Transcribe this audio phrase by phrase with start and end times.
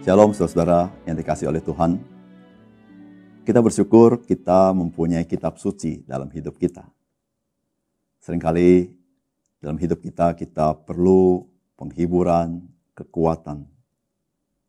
[0.00, 2.00] Shalom saudara yang dikasih oleh Tuhan.
[3.44, 6.88] Kita bersyukur kita mempunyai kitab suci dalam hidup kita.
[8.24, 8.96] Seringkali
[9.60, 11.44] dalam hidup kita kita perlu
[11.76, 12.64] penghiburan,
[12.96, 13.68] kekuatan.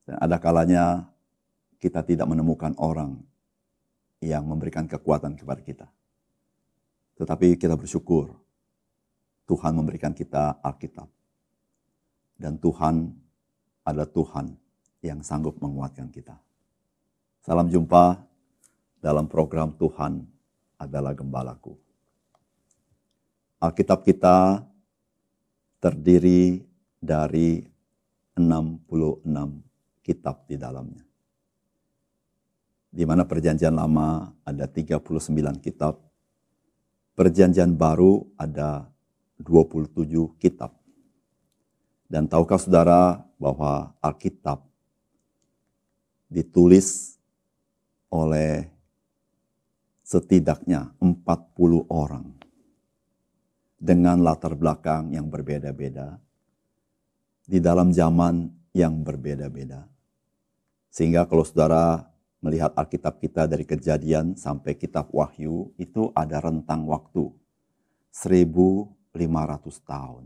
[0.04, 1.08] Dan ada kalanya
[1.80, 3.16] kita tidak menemukan orang
[4.20, 5.88] yang memberikan kekuatan kepada kita.
[7.16, 8.36] Tetapi kita bersyukur
[9.48, 11.08] Tuhan memberikan kita Alkitab.
[12.36, 13.16] Dan Tuhan
[13.88, 14.60] adalah Tuhan
[15.02, 16.38] yang sanggup menguatkan kita.
[17.42, 18.22] Salam jumpa
[19.02, 20.22] dalam program Tuhan
[20.78, 21.74] adalah Gembalaku.
[23.62, 24.62] Alkitab kita
[25.82, 26.62] terdiri
[27.02, 27.66] dari
[28.38, 29.26] 66
[30.06, 31.06] kitab di dalamnya.
[32.92, 35.02] Di mana perjanjian lama ada 39
[35.62, 35.98] kitab,
[37.18, 38.86] perjanjian baru ada
[39.42, 39.98] 27
[40.38, 40.78] kitab.
[42.06, 44.71] Dan tahukah saudara bahwa Alkitab
[46.32, 47.20] ditulis
[48.08, 48.72] oleh
[50.08, 52.32] setidaknya 40 orang
[53.76, 56.16] dengan latar belakang yang berbeda-beda
[57.44, 59.84] di dalam zaman yang berbeda-beda.
[60.88, 62.08] Sehingga kalau saudara
[62.40, 67.28] melihat Alkitab kita dari kejadian sampai kitab Wahyu itu ada rentang waktu
[68.12, 69.12] 1500
[69.84, 70.26] tahun.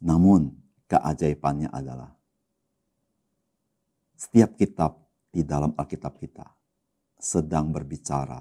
[0.00, 0.52] Namun
[0.88, 2.12] keajaibannya adalah
[4.22, 5.02] setiap kitab
[5.34, 6.46] di dalam Alkitab kita
[7.18, 8.38] sedang berbicara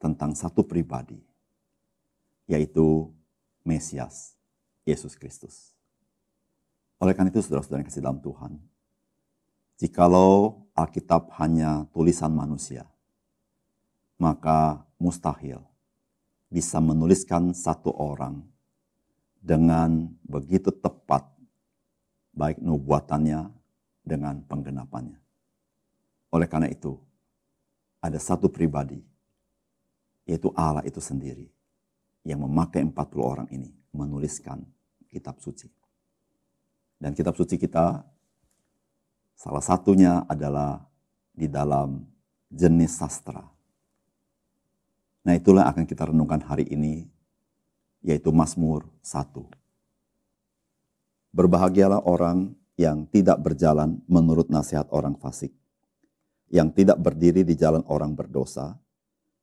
[0.00, 1.20] tentang satu pribadi,
[2.48, 3.12] yaitu
[3.60, 4.32] Mesias,
[4.88, 5.76] Yesus Kristus.
[6.96, 8.52] Oleh karena itu, saudara-saudara yang kasih dalam Tuhan,
[9.76, 12.88] jikalau Alkitab hanya tulisan manusia,
[14.16, 15.60] maka mustahil
[16.48, 18.40] bisa menuliskan satu orang
[19.36, 21.28] dengan begitu tepat,
[22.32, 23.59] baik nubuatannya
[24.00, 25.20] dengan penggenapannya.
[26.30, 26.96] Oleh karena itu,
[28.00, 29.02] ada satu pribadi,
[30.24, 31.50] yaitu Allah itu sendiri,
[32.24, 34.62] yang memakai 40 orang ini menuliskan
[35.10, 35.68] kitab suci.
[37.00, 38.04] Dan kitab suci kita,
[39.34, 40.84] salah satunya adalah
[41.32, 42.04] di dalam
[42.52, 43.40] jenis sastra.
[45.24, 47.08] Nah itulah akan kita renungkan hari ini,
[48.04, 49.48] yaitu Mazmur 1.
[51.30, 55.52] Berbahagialah orang yang tidak berjalan menurut nasihat orang fasik,
[56.48, 58.80] yang tidak berdiri di jalan orang berdosa,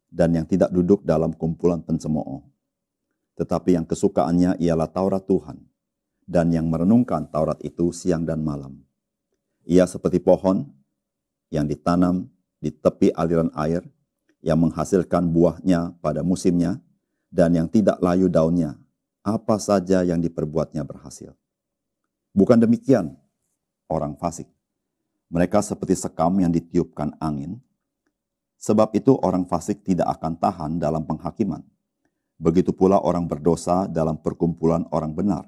[0.09, 2.41] dan yang tidak duduk dalam kumpulan pencemooh.
[3.37, 5.61] Tetapi yang kesukaannya ialah Taurat Tuhan,
[6.25, 8.81] dan yang merenungkan Taurat itu siang dan malam.
[9.69, 10.65] Ia seperti pohon
[11.53, 12.25] yang ditanam
[12.57, 13.85] di tepi aliran air,
[14.41, 16.81] yang menghasilkan buahnya pada musimnya,
[17.29, 18.81] dan yang tidak layu daunnya,
[19.21, 21.37] apa saja yang diperbuatnya berhasil.
[22.33, 23.13] Bukan demikian
[23.91, 24.47] orang fasik.
[25.27, 27.59] Mereka seperti sekam yang ditiupkan angin.
[28.57, 31.61] Sebab itu orang fasik tidak akan tahan dalam penghakiman.
[32.37, 35.45] Begitu pula orang berdosa dalam perkumpulan orang benar.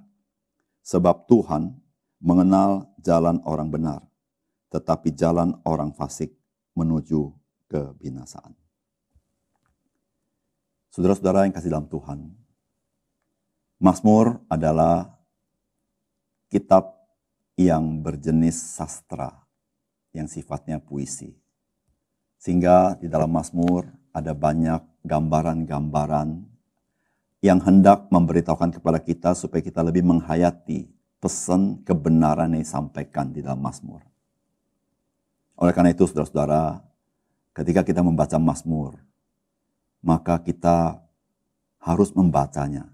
[0.86, 1.74] Sebab Tuhan
[2.20, 4.02] mengenal jalan orang benar,
[4.70, 6.36] tetapi jalan orang fasik
[6.76, 7.32] menuju
[7.72, 8.54] kebinasaan.
[10.90, 12.34] Saudara-saudara yang kasih dalam Tuhan,
[13.80, 15.16] Mazmur adalah
[16.52, 16.99] kitab
[17.59, 19.36] yang berjenis sastra,
[20.16, 21.36] yang sifatnya puisi.
[22.40, 23.84] Sehingga di dalam Mazmur
[24.16, 26.40] ada banyak gambaran-gambaran
[27.44, 30.88] yang hendak memberitahukan kepada kita supaya kita lebih menghayati
[31.19, 34.08] pesan kebenaran yang disampaikan di dalam Mazmur.
[35.59, 36.80] Oleh karena itu, saudara-saudara,
[37.52, 38.96] ketika kita membaca Mazmur,
[40.00, 41.03] maka kita
[41.84, 42.88] harus membacanya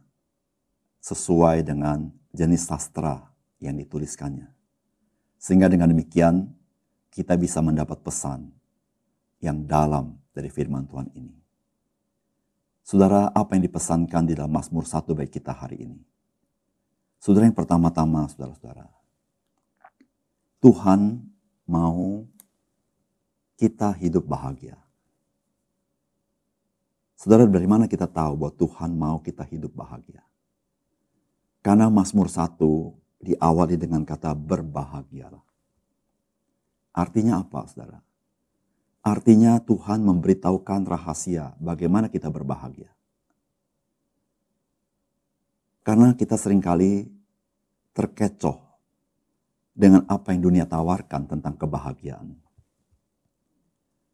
[1.05, 3.29] sesuai dengan jenis sastra
[3.61, 4.54] yang dituliskannya.
[5.37, 6.49] Sehingga dengan demikian
[7.11, 8.51] kita bisa mendapat pesan
[9.39, 11.37] yang dalam dari firman Tuhan ini.
[12.85, 15.99] Saudara, apa yang dipesankan di dalam Mazmur 1 baik kita hari ini?
[17.17, 18.85] Saudara yang pertama-tama, saudara-saudara.
[20.61, 21.25] Tuhan
[21.65, 22.29] mau
[23.57, 24.77] kita hidup bahagia.
[27.17, 30.21] Saudara, dari mana kita tahu bahwa Tuhan mau kita hidup bahagia?
[31.65, 32.61] Karena Mazmur 1
[33.21, 35.43] diawali dengan kata berbahagialah.
[36.95, 37.99] Artinya apa, saudara?
[39.05, 42.89] Artinya Tuhan memberitahukan rahasia bagaimana kita berbahagia.
[45.85, 47.05] Karena kita sering kali
[47.93, 48.57] terkecoh
[49.75, 52.33] dengan apa yang dunia tawarkan tentang kebahagiaan.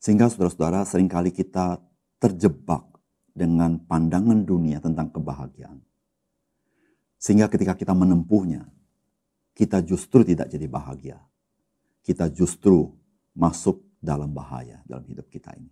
[0.01, 1.80] Sehingga saudara-saudara sering kali kita
[2.19, 2.83] terjebak
[3.31, 5.80] dengan pandangan dunia tentang kebahagiaan.
[7.21, 8.65] Sehingga ketika kita menempuhnya,
[9.56, 11.19] kita justru tidak jadi bahagia.
[12.01, 12.89] kita justru
[13.38, 15.69] masuk dalam bahaya dalam hidup kita ini.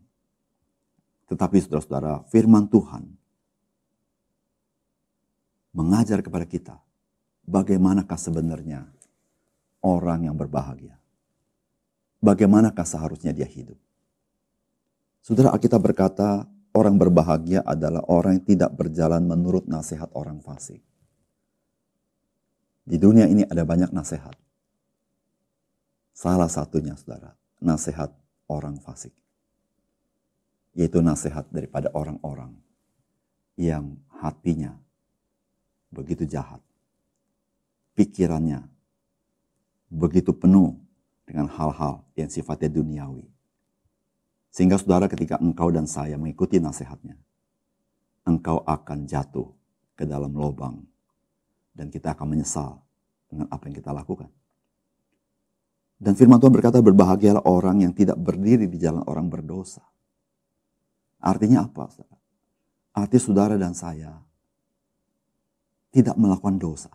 [1.26, 3.06] Tetapi saudara-saudara, firman Tuhan
[5.74, 6.76] mengajar kepada kita
[7.46, 8.86] bagaimanakah sebenarnya
[9.82, 10.98] orang yang berbahagia.
[12.20, 13.78] Bagaimanakah seharusnya dia hidup?
[15.24, 20.84] Saudara Alkitab berkata, orang berbahagia adalah orang yang tidak berjalan menurut nasihat orang fasik.
[22.90, 24.34] Di dunia ini ada banyak nasihat.
[26.10, 28.10] Salah satunya, saudara, nasihat
[28.50, 29.14] orang fasik.
[30.74, 32.58] Yaitu nasihat daripada orang-orang
[33.62, 34.74] yang hatinya
[35.94, 36.66] begitu jahat.
[37.94, 38.66] Pikirannya
[39.94, 40.74] begitu penuh
[41.30, 43.30] dengan hal-hal yang sifatnya duniawi.
[44.50, 47.22] Sehingga saudara ketika engkau dan saya mengikuti nasihatnya,
[48.26, 49.54] engkau akan jatuh
[49.94, 50.90] ke dalam lubang
[51.80, 52.84] dan kita akan menyesal
[53.32, 54.28] dengan apa yang kita lakukan.
[55.96, 59.84] Dan firman Tuhan berkata, berbahagialah orang yang tidak berdiri di jalan orang berdosa.
[61.24, 61.88] Artinya apa?
[61.88, 62.20] Saudara?
[63.00, 64.12] Arti saudara dan saya
[65.96, 66.92] tidak melakukan dosa.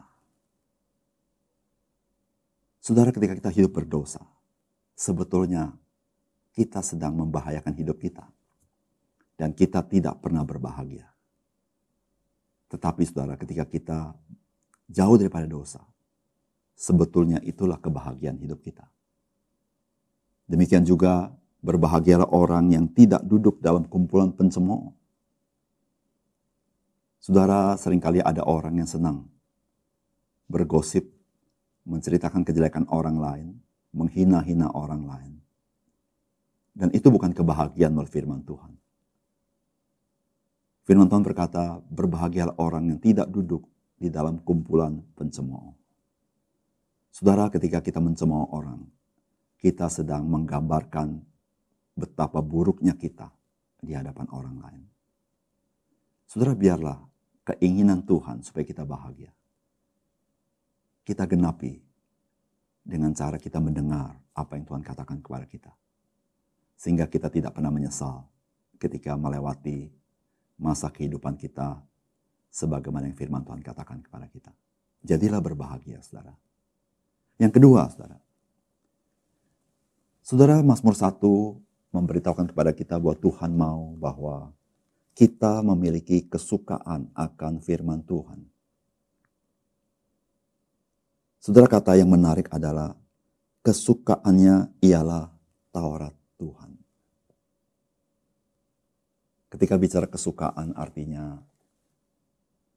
[2.85, 4.21] Saudara ketika kita hidup berdosa,
[4.93, 5.73] sebetulnya
[6.53, 8.29] kita sedang membahayakan hidup kita.
[9.35, 11.11] Dan kita tidak pernah berbahagia.
[12.71, 14.15] Tetapi saudara ketika kita
[14.89, 15.81] jauh daripada dosa,
[16.75, 18.85] sebetulnya itulah kebahagiaan hidup kita.
[20.45, 21.33] Demikian juga
[21.65, 24.93] berbahagialah orang yang tidak duduk dalam kumpulan pencemooh.
[27.25, 29.25] Saudara, sering kali ada orang yang senang
[30.45, 31.09] bergosip,
[31.89, 33.49] menceritakan kejelekan orang lain,
[33.97, 35.33] menghina-hina orang lain.
[36.75, 38.77] Dan itu bukan kebahagiaan menurut firman Tuhan.
[40.85, 43.65] Firman Tuhan berkata, berbahagialah orang yang tidak duduk
[43.99, 45.75] di dalam kumpulan pencemooh.
[47.15, 48.83] Saudara, ketika kita mencemooh orang,
[49.63, 51.23] kita sedang menggambarkan
[51.95, 53.31] betapa buruknya kita
[53.79, 54.85] di hadapan orang lain.
[56.27, 56.99] Saudara, biarlah
[57.47, 59.31] keinginan Tuhan supaya kita bahagia.
[61.07, 61.79] Kita genapi
[62.83, 65.73] dengan cara kita mendengar apa yang Tuhan katakan kepada kita.
[66.75, 68.27] Sehingga kita tidak pernah menyesal
[68.77, 69.89] ketika melewati
[70.59, 71.79] masa kehidupan kita
[72.55, 74.55] sebagaimana yang firman Tuhan katakan kepada kita.
[75.03, 76.31] Jadilah berbahagia, saudara.
[77.43, 78.23] Yang kedua, saudara.
[80.23, 81.19] Saudara Mazmur 1
[81.91, 84.55] memberitahukan kepada kita bahwa Tuhan mau bahwa
[85.19, 88.47] kita memiliki kesukaan akan firman Tuhan.
[91.43, 92.97] Saudara kata yang menarik adalah
[93.61, 95.29] kesukaannya ialah
[95.75, 96.73] Taurat Tuhan.
[99.53, 101.37] Ketika bicara kesukaan artinya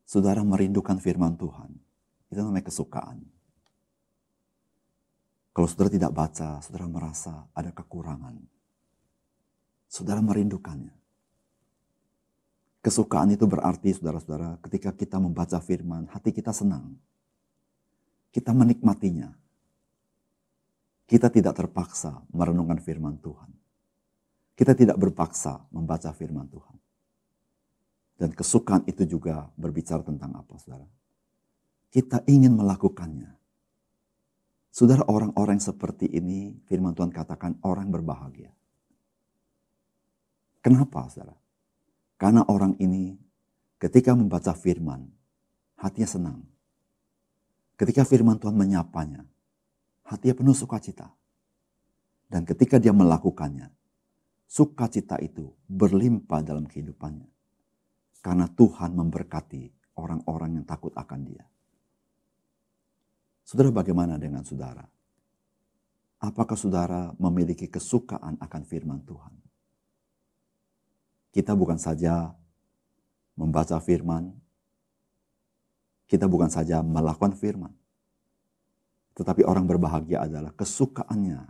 [0.08, 1.76] saudara merindukan firman Tuhan.
[2.32, 3.20] Itu namanya kesukaan.
[5.52, 8.40] Kalau saudara tidak baca, saudara merasa ada kekurangan.
[9.92, 10.96] Saudara merindukannya.
[12.80, 16.96] Kesukaan itu berarti saudara-saudara ketika kita membaca firman, hati kita senang.
[18.32, 19.34] Kita menikmatinya.
[21.08, 23.52] Kita tidak terpaksa merenungkan firman Tuhan.
[24.56, 26.78] Kita tidak berpaksa membaca firman Tuhan.
[28.18, 30.90] Dan kesukaan itu juga berbicara tentang apa, saudara?
[31.94, 33.30] Kita ingin melakukannya.
[34.74, 38.50] Saudara, orang-orang seperti ini, firman Tuhan katakan orang berbahagia.
[40.66, 41.38] Kenapa, saudara?
[42.18, 43.14] Karena orang ini
[43.78, 45.06] ketika membaca firman,
[45.78, 46.40] hatinya senang.
[47.78, 49.22] Ketika firman Tuhan menyapanya,
[50.10, 51.14] hatinya penuh sukacita.
[52.26, 53.70] Dan ketika dia melakukannya,
[54.50, 57.37] sukacita itu berlimpah dalam kehidupannya.
[58.28, 61.48] Karena Tuhan memberkati orang-orang yang takut akan dia.
[63.40, 64.84] Saudara bagaimana dengan saudara?
[66.20, 69.32] Apakah saudara memiliki kesukaan akan firman Tuhan?
[71.32, 72.36] Kita bukan saja
[73.40, 74.36] membaca firman,
[76.12, 77.72] kita bukan saja melakukan firman,
[79.16, 81.48] tetapi orang berbahagia adalah kesukaannya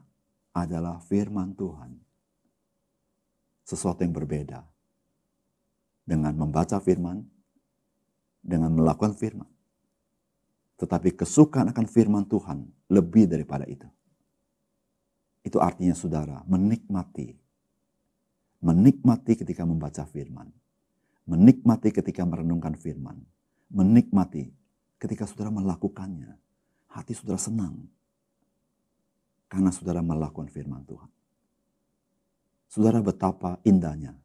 [0.53, 1.97] adalah firman Tuhan.
[3.65, 4.76] Sesuatu yang berbeda
[6.07, 7.19] dengan membaca firman,
[8.39, 9.51] dengan melakukan firman.
[10.79, 13.85] Tetapi kesukaan akan firman Tuhan lebih daripada itu.
[15.43, 17.35] Itu artinya saudara menikmati.
[18.63, 20.47] Menikmati ketika membaca firman.
[21.27, 23.19] Menikmati ketika merenungkan firman.
[23.67, 24.47] Menikmati
[24.95, 26.39] ketika saudara melakukannya
[26.87, 27.83] hati saudara senang.
[29.51, 31.11] Karena saudara melakukan firman Tuhan.
[32.67, 34.15] Saudara betapa indahnya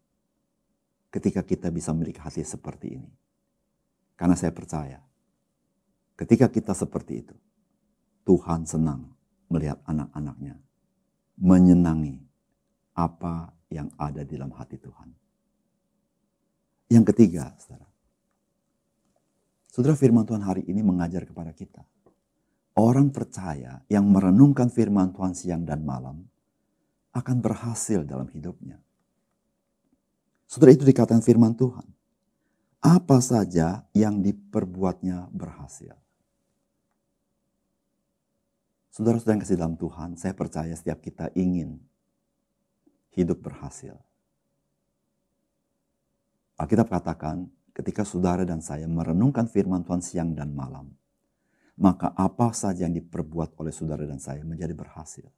[1.12, 3.10] ketika kita bisa memiliki hati seperti ini.
[4.16, 4.98] Karena saya percaya,
[6.16, 7.36] ketika kita seperti itu,
[8.24, 9.12] Tuhan senang
[9.52, 10.56] melihat anak-anaknya
[11.36, 12.16] menyenangi
[12.96, 15.08] apa yang ada di dalam hati Tuhan.
[16.92, 17.88] Yang ketiga, saudara.
[19.72, 21.80] Saudara firman Tuhan hari ini mengajar kepada kita.
[22.76, 26.24] Orang percaya yang merenungkan firman Tuhan siang dan malam
[27.16, 28.80] akan berhasil dalam hidupnya.
[30.52, 31.88] Saudara itu dikatakan firman Tuhan.
[32.84, 35.96] Apa saja yang diperbuatnya berhasil.
[38.92, 41.80] Saudara-saudara yang kasih dalam Tuhan, saya percaya setiap kita ingin
[43.16, 43.96] hidup berhasil.
[46.60, 50.92] Alkitab katakan, ketika saudara dan saya merenungkan firman Tuhan siang dan malam,
[51.80, 55.32] maka apa saja yang diperbuat oleh saudara dan saya menjadi berhasil.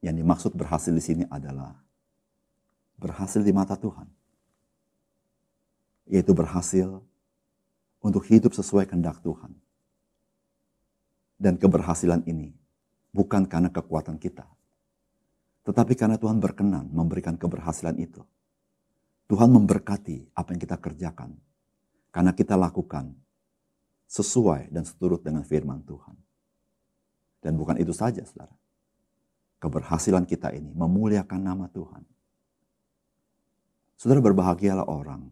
[0.00, 1.89] Yang dimaksud berhasil di sini adalah
[3.00, 4.06] berhasil di mata Tuhan.
[6.10, 7.00] Yaitu berhasil
[8.04, 9.56] untuk hidup sesuai kehendak Tuhan
[11.40, 12.52] dan keberhasilan ini
[13.16, 14.44] bukan karena kekuatan kita,
[15.64, 18.20] tetapi karena Tuhan berkenan memberikan keberhasilan itu.
[19.30, 21.38] Tuhan memberkati apa yang kita kerjakan
[22.10, 23.14] karena kita lakukan
[24.10, 26.18] sesuai dan seturut dengan firman Tuhan.
[27.38, 28.52] Dan bukan itu saja, saudara.
[29.62, 32.02] Keberhasilan kita ini memuliakan nama Tuhan.
[34.00, 35.28] Saudara berbahagialah orang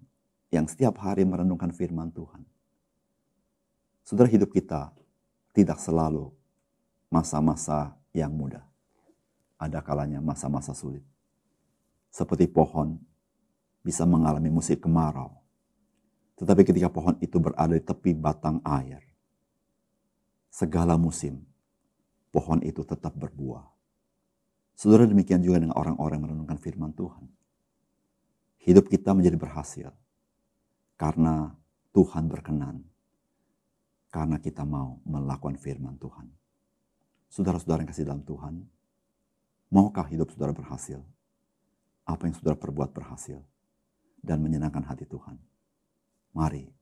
[0.53, 2.45] yang setiap hari merenungkan firman Tuhan.
[4.05, 4.93] Saudara hidup kita
[5.57, 6.29] tidak selalu
[7.09, 8.61] masa-masa yang mudah.
[9.57, 11.01] Ada kalanya masa-masa sulit.
[12.13, 13.01] Seperti pohon
[13.81, 15.33] bisa mengalami musim kemarau.
[16.37, 19.01] Tetapi ketika pohon itu berada di tepi batang air,
[20.53, 21.41] segala musim
[22.29, 23.65] pohon itu tetap berbuah.
[24.77, 27.38] Saudara demikian juga dengan orang-orang yang merenungkan firman Tuhan.
[28.63, 29.89] Hidup kita menjadi berhasil
[30.99, 31.55] karena
[31.95, 32.83] Tuhan berkenan
[34.09, 36.27] karena kita mau melakukan firman Tuhan.
[37.29, 38.65] Saudara-saudara yang kasih dalam Tuhan,
[39.69, 41.01] maukah hidup saudara berhasil?
[42.09, 43.39] Apa yang saudara perbuat berhasil
[44.25, 45.37] dan menyenangkan hati Tuhan?
[46.33, 46.73] Mari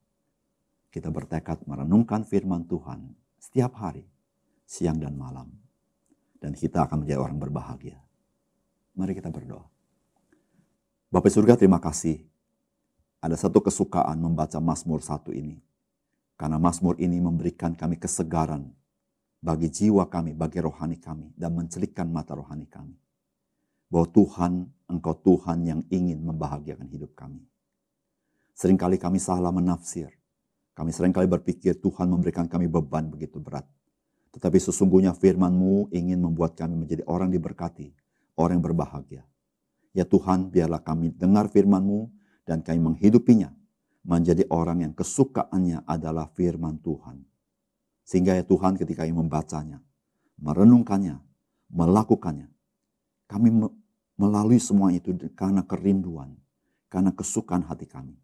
[0.94, 4.08] kita bertekad merenungkan firman Tuhan setiap hari,
[4.64, 5.52] siang dan malam.
[6.40, 8.00] Dan kita akan menjadi orang berbahagia.
[8.96, 9.75] Mari kita berdoa.
[11.16, 12.20] Bapak surga terima kasih.
[13.24, 15.56] Ada satu kesukaan membaca Mazmur satu ini
[16.36, 18.68] karena Mazmur ini memberikan kami kesegaran
[19.40, 23.00] bagi jiwa kami, bagi rohani kami, dan mencelikkan mata rohani kami.
[23.88, 27.40] Bahwa Tuhan, Engkau Tuhan yang ingin membahagiakan hidup kami.
[28.52, 30.12] Seringkali kami salah menafsir.
[30.76, 33.64] Kami sering kali berpikir Tuhan memberikan kami beban begitu berat.
[34.36, 37.88] Tetapi sesungguhnya firman-Mu ingin membuat kami menjadi orang diberkati,
[38.36, 39.24] orang yang berbahagia.
[39.96, 42.12] Ya Tuhan, biarlah kami dengar firman-Mu
[42.44, 43.48] dan kami menghidupinya
[44.04, 47.24] menjadi orang yang kesukaannya adalah firman Tuhan.
[48.04, 49.80] Sehingga ya Tuhan ketika yang membacanya,
[50.36, 51.16] merenungkannya,
[51.72, 52.52] melakukannya,
[53.24, 53.48] kami
[54.20, 56.36] melalui semua itu karena kerinduan,
[56.92, 58.20] karena kesukaan hati kami.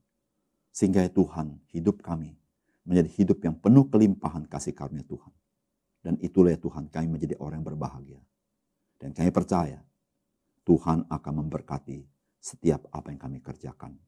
[0.77, 2.37] Sehingga ya Tuhan, hidup kami
[2.85, 5.33] menjadi hidup yang penuh kelimpahan kasih karunia Tuhan.
[6.05, 8.21] Dan itulah ya Tuhan kami menjadi orang yang berbahagia.
[9.01, 9.81] Dan kami percaya
[10.63, 12.07] Tuhan akan memberkati
[12.43, 13.99] setiap apa yang kami kerjakan.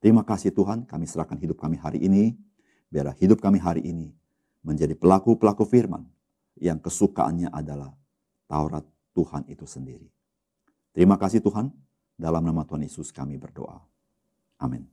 [0.00, 2.36] Terima kasih Tuhan, kami serahkan hidup kami hari ini.
[2.86, 4.14] Biarlah hidup kami hari ini
[4.62, 6.06] menjadi pelaku-pelaku firman
[6.56, 7.92] yang kesukaannya adalah
[8.46, 10.06] Taurat Tuhan itu sendiri.
[10.94, 11.72] Terima kasih Tuhan,
[12.16, 13.82] dalam nama Tuhan Yesus kami berdoa.
[14.62, 14.88] Amin.